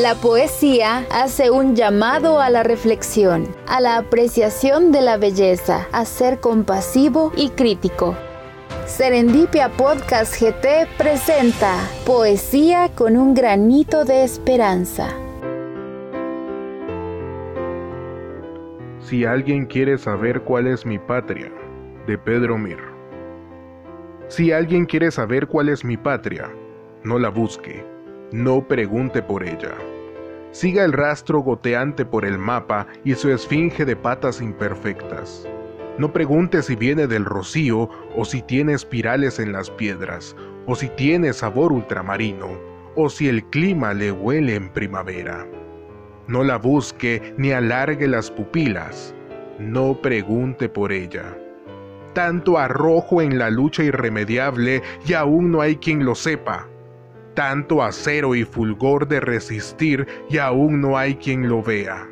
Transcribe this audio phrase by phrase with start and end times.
[0.00, 6.06] La poesía hace un llamado a la reflexión, a la apreciación de la belleza, a
[6.06, 8.16] ser compasivo y crítico.
[8.86, 11.76] Serendipia Podcast GT presenta
[12.06, 15.08] Poesía con un granito de esperanza.
[19.00, 21.52] Si alguien quiere saber cuál es mi patria,
[22.06, 22.80] de Pedro Mir.
[24.28, 26.50] Si alguien quiere saber cuál es mi patria,
[27.04, 27.84] no la busque
[28.32, 29.74] no pregunte por ella.
[30.52, 35.48] Siga el rastro goteante por el mapa y su esfinge de patas imperfectas.
[35.98, 40.88] No pregunte si viene del rocío o si tiene espirales en las piedras, o si
[40.88, 42.48] tiene sabor ultramarino,
[42.96, 45.46] o si el clima le huele en primavera.
[46.26, 49.14] No la busque ni alargue las pupilas.
[49.58, 51.36] No pregunte por ella.
[52.12, 56.68] Tanto arrojo en la lucha irremediable y aún no hay quien lo sepa
[57.34, 62.08] tanto acero y fulgor de resistir y aún no hay quien lo vea.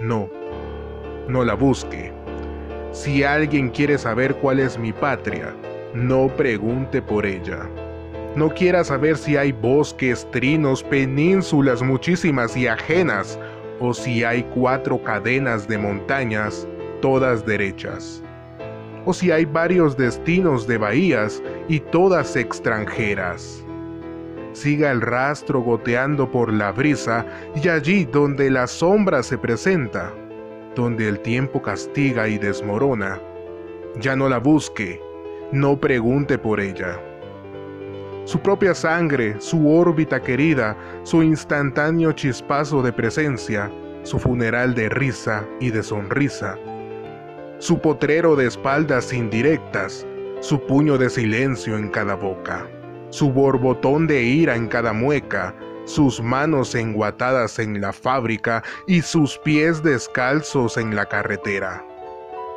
[0.00, 0.30] No,
[1.28, 2.12] no la busque.
[2.92, 5.54] Si alguien quiere saber cuál es mi patria,
[5.94, 7.68] no pregunte por ella.
[8.36, 13.38] No quiera saber si hay bosques, trinos, penínsulas muchísimas y ajenas,
[13.80, 16.66] o si hay cuatro cadenas de montañas,
[17.00, 18.22] todas derechas.
[19.04, 23.64] O si hay varios destinos de bahías y todas extranjeras
[24.52, 30.12] siga el rastro goteando por la brisa y allí donde la sombra se presenta,
[30.74, 33.20] donde el tiempo castiga y desmorona,
[34.00, 35.00] ya no la busque,
[35.52, 37.00] no pregunte por ella.
[38.24, 43.70] Su propia sangre, su órbita querida, su instantáneo chispazo de presencia,
[44.02, 46.58] su funeral de risa y de sonrisa,
[47.58, 50.06] su potrero de espaldas indirectas,
[50.40, 52.68] su puño de silencio en cada boca
[53.10, 59.38] su borbotón de ira en cada mueca, sus manos enguatadas en la fábrica y sus
[59.38, 61.84] pies descalzos en la carretera.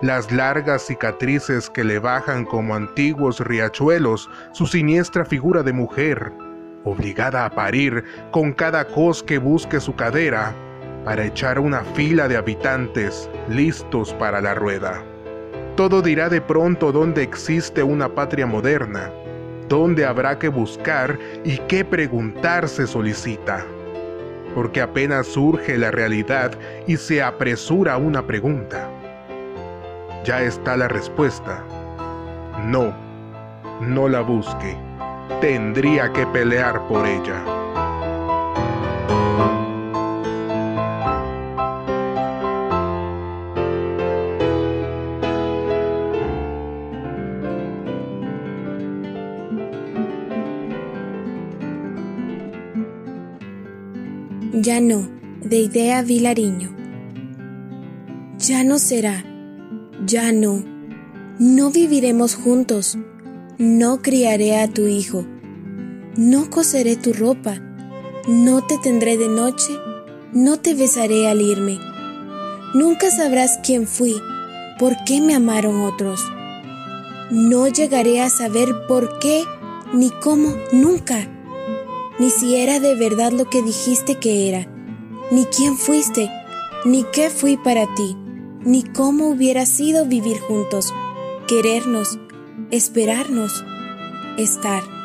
[0.01, 6.33] Las largas cicatrices que le bajan como antiguos riachuelos su siniestra figura de mujer,
[6.83, 10.53] obligada a parir con cada cos que busque su cadera,
[11.05, 15.03] para echar una fila de habitantes listos para la rueda.
[15.75, 19.11] Todo dirá de pronto dónde existe una patria moderna,
[19.71, 23.65] dónde habrá que buscar y qué preguntar se solicita.
[24.53, 26.51] Porque apenas surge la realidad
[26.87, 28.89] y se apresura una pregunta.
[30.25, 31.63] Ya está la respuesta.
[32.65, 32.93] No,
[33.79, 34.75] no la busque.
[35.39, 37.60] Tendría que pelear por ella.
[54.63, 55.09] Ya no,
[55.43, 56.69] de idea Vilariño.
[58.37, 59.25] Ya no será,
[60.05, 60.63] ya no,
[61.39, 62.95] no viviremos juntos,
[63.57, 65.25] no criaré a tu hijo,
[66.15, 67.59] no coseré tu ropa,
[68.27, 69.73] no te tendré de noche,
[70.31, 71.79] no te besaré al irme.
[72.75, 74.15] Nunca sabrás quién fui,
[74.77, 76.23] por qué me amaron otros.
[77.31, 79.43] No llegaré a saber por qué
[79.91, 81.27] ni cómo nunca
[82.21, 84.67] ni si era de verdad lo que dijiste que era,
[85.31, 86.29] ni quién fuiste,
[86.85, 88.15] ni qué fui para ti,
[88.63, 90.93] ni cómo hubiera sido vivir juntos,
[91.47, 92.19] querernos,
[92.69, 93.65] esperarnos,
[94.37, 95.00] estar.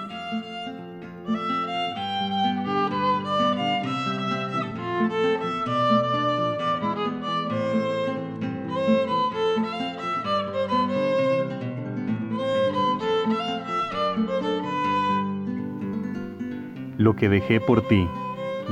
[16.99, 18.09] Lo que dejé por ti,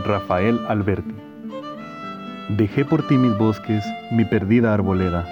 [0.07, 1.15] Rafael Alberti.
[2.57, 5.27] Dejé por ti mis bosques, mi perdida arboleda,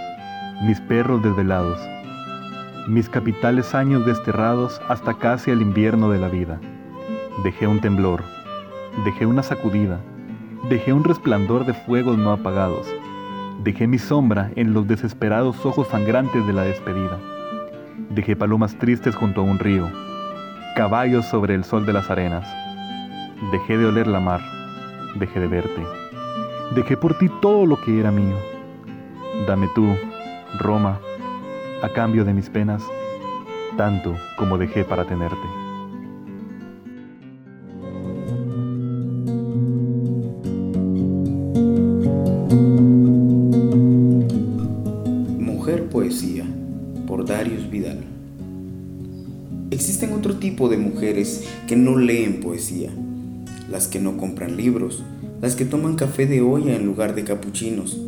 [0.64, 1.81] mis perros desvelados,
[2.88, 6.60] mis capitales años desterrados hasta casi el invierno de la vida.
[7.42, 8.25] Dejé un temblor,
[9.06, 9.98] dejé una sacudida,
[10.69, 12.87] dejé un resplandor de fuegos no apagados,
[13.64, 17.19] dejé mi sombra en los desesperados ojos sangrantes de la despedida.
[18.11, 19.88] Dejé palomas tristes junto a un río,
[20.76, 22.46] caballos sobre el sol de las arenas
[23.50, 24.41] Dejé de oler la mar,
[25.17, 25.83] dejé de verte.
[26.77, 28.37] Dejé por ti todo lo que era mío.
[29.49, 29.85] Dame tú,
[30.61, 31.00] Roma,
[31.83, 32.85] a cambio de mis penas,
[33.77, 35.37] tanto como dejé para tenerte.
[45.41, 46.44] Mujer Poesía,
[47.09, 48.05] por Darius Vidal.
[49.73, 52.91] Existen otro tipo de mujeres que no leen poesía
[53.72, 55.02] las que no compran libros,
[55.40, 57.98] las que toman café de olla en lugar de capuchinos,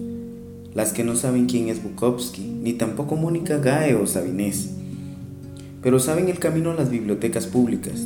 [0.75, 4.71] las que no saben quién es Bukowski, ni tampoco Mónica Gae o Sabinés,
[5.83, 8.03] pero saben el camino a las bibliotecas públicas.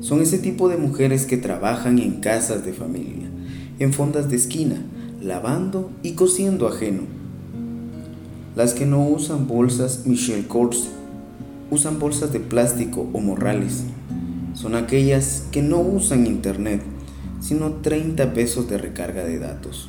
[0.00, 3.30] Son ese tipo de mujeres que trabajan en casas de familia,
[3.78, 4.82] en fondas de esquina,
[5.20, 7.02] lavando y cosiendo ajeno.
[8.56, 10.88] Las que no usan bolsas Michel Kors,
[11.70, 13.84] usan bolsas de plástico o morrales.
[14.54, 16.82] Son aquellas que no usan internet,
[17.40, 19.88] sino 30 pesos de recarga de datos.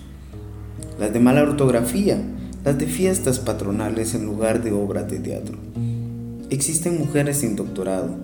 [1.00, 2.22] Las de mala ortografía,
[2.64, 5.58] las de fiestas patronales en lugar de obras de teatro.
[6.50, 8.16] Existen mujeres sin doctorado,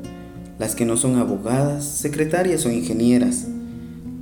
[0.59, 3.47] las que no son abogadas, secretarias o ingenieras,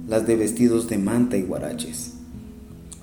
[0.08, 2.14] las de vestidos de manta y guaraches.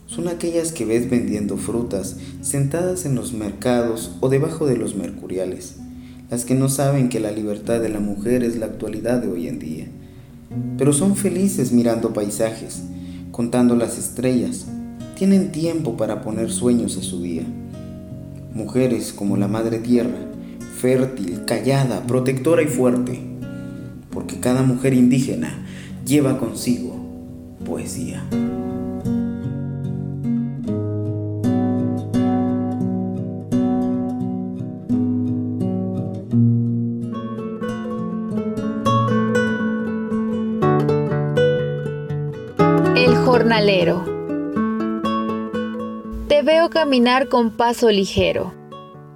[0.07, 5.77] Son aquellas que ves vendiendo frutas, sentadas en los mercados o debajo de los mercuriales
[6.31, 9.49] las que no saben que la libertad de la mujer es la actualidad de hoy
[9.49, 9.87] en día,
[10.79, 12.83] pero son felices mirando paisajes,
[13.31, 14.67] contando las estrellas,
[15.17, 17.43] tienen tiempo para poner sueños a su día.
[18.55, 20.19] Mujeres como la Madre Tierra,
[20.81, 23.21] fértil, callada, protectora y fuerte,
[24.11, 25.67] porque cada mujer indígena
[26.05, 26.95] lleva consigo
[27.65, 28.23] poesía.
[43.35, 44.05] Jornalero.
[46.29, 48.55] Te veo caminar con paso ligero,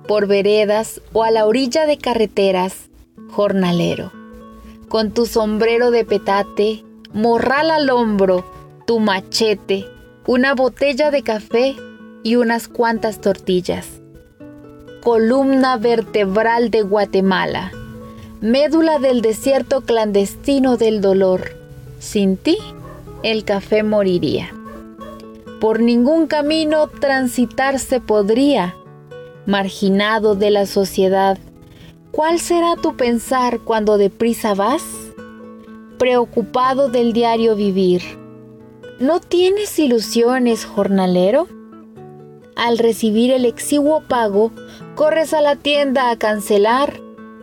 [0.08, 2.88] por veredas o a la orilla de carreteras,
[3.30, 4.10] jornalero,
[4.88, 8.44] con tu sombrero de petate, morral al hombro,
[8.88, 9.86] tu machete,
[10.26, 11.76] una botella de café
[12.24, 13.86] y unas cuantas tortillas.
[15.00, 17.70] Columna vertebral de Guatemala,
[18.40, 21.52] médula del desierto clandestino del dolor.
[22.00, 22.58] Sin ti,
[23.22, 24.54] el café moriría.
[25.60, 28.76] Por ningún camino transitarse podría,
[29.46, 31.38] marginado de la sociedad.
[32.12, 34.84] ¿Cuál será tu pensar cuando deprisa vas?
[35.98, 38.02] Preocupado del diario vivir.
[39.00, 41.48] ¿No tienes ilusiones, jornalero?
[42.54, 44.52] Al recibir el exiguo pago,
[44.94, 47.00] corres a la tienda a cancelar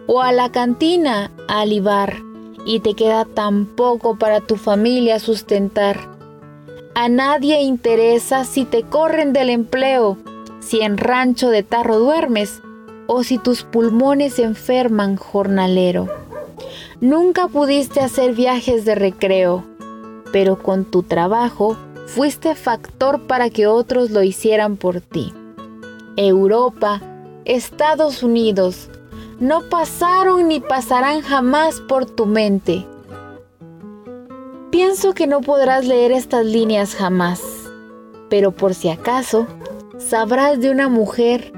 [0.07, 2.24] o a la cantina a alivar
[2.65, 6.09] y te queda tan poco para tu familia sustentar.
[6.95, 10.17] A nadie interesa si te corren del empleo,
[10.59, 12.61] si en rancho de tarro duermes
[13.07, 16.07] o si tus pulmones enferman jornalero.
[17.01, 19.63] Nunca pudiste hacer viajes de recreo,
[20.31, 21.77] pero con tu trabajo
[22.07, 25.33] fuiste factor para que otros lo hicieran por ti.
[26.17, 27.01] Europa,
[27.43, 28.89] Estados Unidos,
[29.39, 32.85] no pasaron ni pasarán jamás por tu mente.
[34.71, 37.41] Pienso que no podrás leer estas líneas jamás,
[38.29, 39.45] pero por si acaso,
[39.97, 41.51] sabrás de una mujer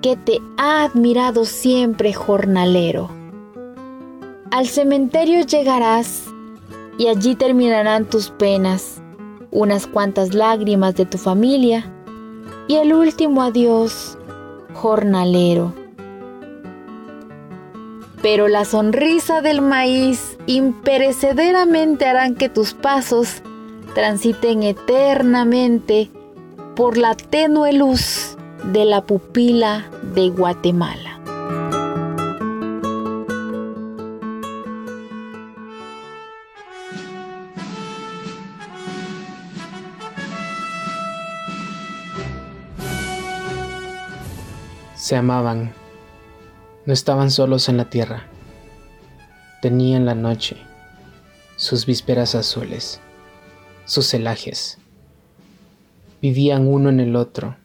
[0.00, 3.10] que te ha admirado siempre jornalero.
[4.50, 6.24] Al cementerio llegarás
[6.96, 9.02] y allí terminarán tus penas,
[9.50, 11.90] unas cuantas lágrimas de tu familia
[12.66, 14.16] y el último adiós,
[14.74, 15.83] jornalero
[18.24, 23.42] pero la sonrisa del maíz imperecederamente harán que tus pasos
[23.94, 26.10] transiten eternamente
[26.74, 28.38] por la tenue luz
[28.72, 31.20] de la pupila de Guatemala.
[44.94, 45.74] Se amaban
[46.86, 48.24] no estaban solos en la tierra.
[49.62, 50.56] Tenían la noche,
[51.56, 53.00] sus vísperas azules,
[53.86, 54.78] sus celajes.
[56.20, 57.56] Vivían uno en el otro.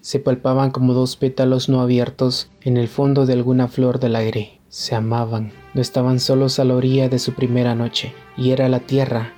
[0.00, 4.58] Se palpaban como dos pétalos no abiertos en el fondo de alguna flor del aire.
[4.68, 5.52] Se amaban.
[5.74, 9.32] No estaban solos a la orilla de su primera noche, y era la tierra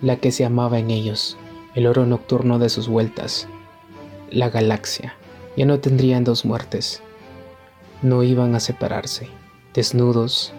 [0.00, 1.36] la que se amaba en ellos,
[1.74, 3.46] el oro nocturno de sus vueltas,
[4.30, 5.14] la galaxia.
[5.56, 7.02] Ya no tendrían dos muertes
[8.02, 9.28] no iban a separarse.
[9.74, 10.52] Desnudos,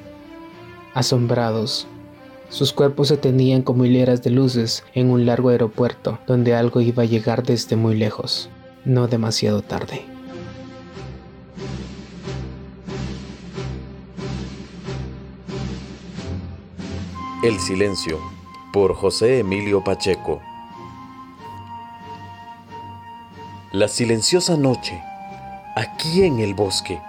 [0.93, 1.87] asombrados,
[2.49, 7.03] sus cuerpos se tendían como hileras de luces en un largo aeropuerto donde algo iba
[7.03, 8.49] a llegar desde muy lejos,
[8.83, 10.03] no demasiado tarde.
[17.41, 18.19] El silencio,
[18.71, 20.41] por José Emilio Pacheco.
[23.71, 25.01] La silenciosa noche,
[25.75, 26.99] aquí en el bosque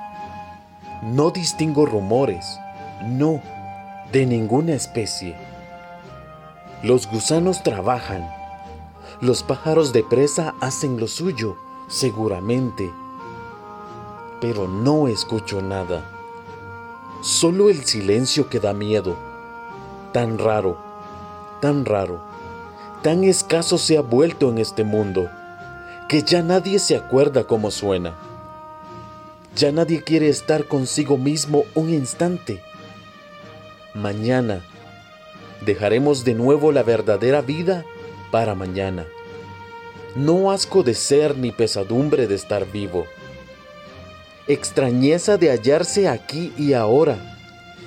[1.02, 2.60] no distingo rumores,
[3.04, 3.42] no,
[4.12, 5.36] de ninguna especie.
[6.84, 8.30] Los gusanos trabajan.
[9.20, 11.56] Los pájaros de presa hacen lo suyo,
[11.88, 12.92] seguramente.
[14.40, 16.04] Pero no escucho nada.
[17.20, 19.16] Solo el silencio que da miedo.
[20.12, 20.78] Tan raro,
[21.60, 22.22] tan raro,
[23.02, 25.28] tan escaso se ha vuelto en este mundo,
[26.08, 28.14] que ya nadie se acuerda cómo suena.
[29.56, 32.62] Ya nadie quiere estar consigo mismo un instante.
[33.94, 34.62] Mañana
[35.64, 37.84] dejaremos de nuevo la verdadera vida
[38.30, 39.04] para mañana.
[40.16, 43.06] No asco de ser ni pesadumbre de estar vivo.
[44.48, 47.16] Extrañeza de hallarse aquí y ahora,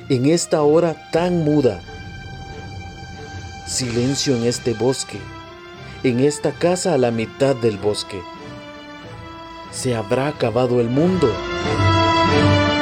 [0.09, 1.81] en esta hora tan muda.
[3.67, 5.19] Silencio en este bosque,
[6.03, 8.21] en esta casa a la mitad del bosque.
[9.71, 11.29] ¿Se habrá acabado el mundo?
[12.35, 12.74] Thank you.